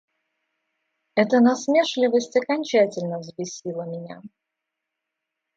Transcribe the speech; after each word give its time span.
Эта 1.13 1.41
насмешливость 1.41 2.35
окончательно 2.35 3.19
взбесила 3.19 3.83
меня. 3.83 4.19